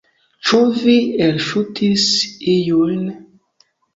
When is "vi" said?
0.77-0.95